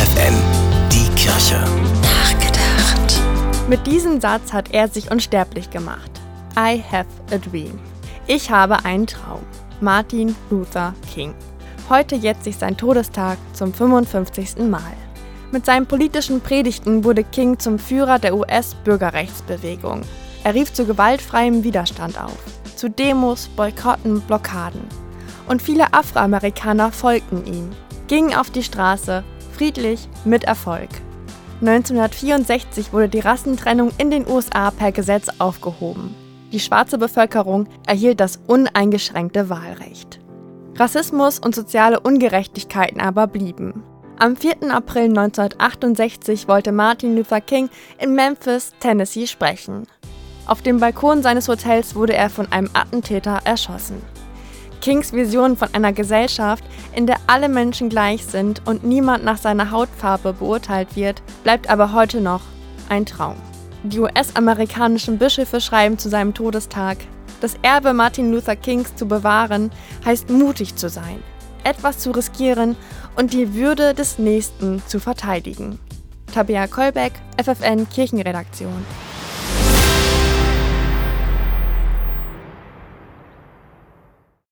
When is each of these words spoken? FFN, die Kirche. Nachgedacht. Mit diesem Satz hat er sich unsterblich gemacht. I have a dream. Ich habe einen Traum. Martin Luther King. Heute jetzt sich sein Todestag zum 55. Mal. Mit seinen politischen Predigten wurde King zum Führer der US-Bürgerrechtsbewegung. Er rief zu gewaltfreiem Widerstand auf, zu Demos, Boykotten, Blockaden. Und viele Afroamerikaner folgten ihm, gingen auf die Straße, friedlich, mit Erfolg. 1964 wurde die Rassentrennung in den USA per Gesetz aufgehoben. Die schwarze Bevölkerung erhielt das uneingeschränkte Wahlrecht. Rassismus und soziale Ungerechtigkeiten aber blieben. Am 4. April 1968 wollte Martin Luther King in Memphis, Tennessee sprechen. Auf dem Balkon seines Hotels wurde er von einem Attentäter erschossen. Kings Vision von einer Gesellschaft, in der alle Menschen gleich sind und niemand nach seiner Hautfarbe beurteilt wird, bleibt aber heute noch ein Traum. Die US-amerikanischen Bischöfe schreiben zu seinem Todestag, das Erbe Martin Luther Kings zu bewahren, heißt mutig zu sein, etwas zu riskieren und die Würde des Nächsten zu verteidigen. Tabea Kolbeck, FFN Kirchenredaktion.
FFN, 0.00 0.34
die 0.90 1.14
Kirche. 1.14 1.62
Nachgedacht. 2.00 3.20
Mit 3.68 3.86
diesem 3.86 4.18
Satz 4.18 4.50
hat 4.50 4.72
er 4.72 4.88
sich 4.88 5.10
unsterblich 5.10 5.68
gemacht. 5.68 6.10
I 6.56 6.82
have 6.90 7.06
a 7.30 7.36
dream. 7.36 7.78
Ich 8.26 8.50
habe 8.50 8.82
einen 8.86 9.06
Traum. 9.06 9.42
Martin 9.82 10.34
Luther 10.48 10.94
King. 11.12 11.34
Heute 11.90 12.14
jetzt 12.14 12.44
sich 12.44 12.56
sein 12.56 12.78
Todestag 12.78 13.36
zum 13.52 13.74
55. 13.74 14.70
Mal. 14.70 14.80
Mit 15.52 15.66
seinen 15.66 15.84
politischen 15.84 16.40
Predigten 16.40 17.04
wurde 17.04 17.22
King 17.22 17.58
zum 17.58 17.78
Führer 17.78 18.18
der 18.18 18.34
US-Bürgerrechtsbewegung. 18.34 20.00
Er 20.44 20.54
rief 20.54 20.72
zu 20.72 20.86
gewaltfreiem 20.86 21.62
Widerstand 21.62 22.18
auf, 22.18 22.38
zu 22.74 22.88
Demos, 22.88 23.48
Boykotten, 23.48 24.22
Blockaden. 24.22 24.80
Und 25.46 25.60
viele 25.60 25.92
Afroamerikaner 25.92 26.90
folgten 26.90 27.44
ihm, 27.44 27.68
gingen 28.08 28.34
auf 28.34 28.48
die 28.48 28.62
Straße, 28.62 29.24
friedlich, 29.60 30.08
mit 30.24 30.44
Erfolg. 30.44 30.88
1964 31.60 32.94
wurde 32.94 33.10
die 33.10 33.20
Rassentrennung 33.20 33.90
in 33.98 34.10
den 34.10 34.26
USA 34.26 34.70
per 34.70 34.90
Gesetz 34.90 35.26
aufgehoben. 35.38 36.14
Die 36.50 36.60
schwarze 36.60 36.96
Bevölkerung 36.96 37.68
erhielt 37.86 38.20
das 38.20 38.40
uneingeschränkte 38.46 39.50
Wahlrecht. 39.50 40.18
Rassismus 40.76 41.38
und 41.38 41.54
soziale 41.54 42.00
Ungerechtigkeiten 42.00 43.02
aber 43.02 43.26
blieben. 43.26 43.82
Am 44.18 44.34
4. 44.34 44.72
April 44.74 45.10
1968 45.10 46.48
wollte 46.48 46.72
Martin 46.72 47.14
Luther 47.14 47.42
King 47.42 47.68
in 47.98 48.14
Memphis, 48.14 48.72
Tennessee 48.80 49.26
sprechen. 49.26 49.86
Auf 50.46 50.62
dem 50.62 50.80
Balkon 50.80 51.22
seines 51.22 51.48
Hotels 51.48 51.94
wurde 51.94 52.14
er 52.14 52.30
von 52.30 52.50
einem 52.50 52.70
Attentäter 52.72 53.40
erschossen. 53.44 54.00
Kings 54.80 55.12
Vision 55.12 55.56
von 55.56 55.68
einer 55.74 55.92
Gesellschaft, 55.92 56.64
in 56.94 57.06
der 57.06 57.16
alle 57.26 57.48
Menschen 57.48 57.88
gleich 57.88 58.24
sind 58.24 58.66
und 58.66 58.82
niemand 58.84 59.24
nach 59.24 59.38
seiner 59.38 59.70
Hautfarbe 59.70 60.32
beurteilt 60.32 60.96
wird, 60.96 61.22
bleibt 61.44 61.68
aber 61.68 61.92
heute 61.92 62.20
noch 62.20 62.42
ein 62.88 63.06
Traum. 63.06 63.36
Die 63.82 63.98
US-amerikanischen 63.98 65.18
Bischöfe 65.18 65.60
schreiben 65.60 65.98
zu 65.98 66.08
seinem 66.08 66.34
Todestag, 66.34 66.98
das 67.40 67.54
Erbe 67.62 67.94
Martin 67.94 68.32
Luther 68.32 68.56
Kings 68.56 68.94
zu 68.94 69.06
bewahren, 69.06 69.70
heißt 70.04 70.28
mutig 70.30 70.76
zu 70.76 70.88
sein, 70.88 71.22
etwas 71.64 71.98
zu 71.98 72.10
riskieren 72.10 72.76
und 73.16 73.32
die 73.32 73.54
Würde 73.54 73.94
des 73.94 74.18
Nächsten 74.18 74.82
zu 74.86 75.00
verteidigen. 75.00 75.78
Tabea 76.34 76.66
Kolbeck, 76.66 77.12
FFN 77.42 77.88
Kirchenredaktion. 77.88 78.84